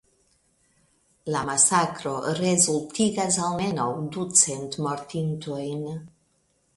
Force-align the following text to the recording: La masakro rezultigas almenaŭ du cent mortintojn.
La 1.33 1.41
masakro 1.49 2.13
rezultigas 2.39 3.37
almenaŭ 3.49 3.85
du 4.15 4.25
cent 4.39 4.79
mortintojn. 4.87 5.85